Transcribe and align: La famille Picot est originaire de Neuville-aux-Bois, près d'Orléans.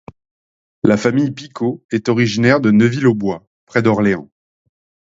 La 0.83 0.97
famille 0.97 1.29
Picot 1.29 1.85
est 1.91 2.09
originaire 2.09 2.59
de 2.59 2.71
Neuville-aux-Bois, 2.71 3.47
près 3.67 3.83
d'Orléans. 3.83 4.31